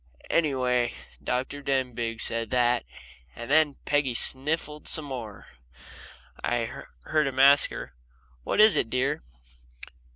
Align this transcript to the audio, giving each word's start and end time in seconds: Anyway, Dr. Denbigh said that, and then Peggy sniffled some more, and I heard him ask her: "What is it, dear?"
Anyway, 0.31 0.95
Dr. 1.23 1.61
Denbigh 1.61 2.17
said 2.19 2.49
that, 2.49 2.85
and 3.35 3.51
then 3.51 3.75
Peggy 3.85 4.15
sniffled 4.15 4.87
some 4.87 5.05
more, 5.05 5.49
and 6.43 6.55
I 6.55 6.83
heard 7.03 7.27
him 7.27 7.39
ask 7.39 7.69
her: 7.69 7.93
"What 8.41 8.59
is 8.59 8.75
it, 8.75 8.89
dear?" 8.89 9.21